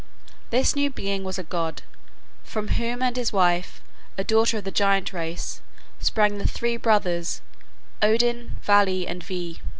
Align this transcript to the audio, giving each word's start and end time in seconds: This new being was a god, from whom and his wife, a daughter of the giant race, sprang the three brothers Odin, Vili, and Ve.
This 0.49 0.75
new 0.75 0.89
being 0.89 1.23
was 1.23 1.37
a 1.37 1.43
god, 1.43 1.83
from 2.43 2.69
whom 2.69 3.03
and 3.03 3.15
his 3.15 3.31
wife, 3.31 3.81
a 4.17 4.23
daughter 4.23 4.57
of 4.57 4.63
the 4.63 4.71
giant 4.71 5.13
race, 5.13 5.61
sprang 5.99 6.39
the 6.39 6.47
three 6.47 6.75
brothers 6.75 7.41
Odin, 8.01 8.57
Vili, 8.63 9.05
and 9.05 9.23
Ve. 9.23 9.61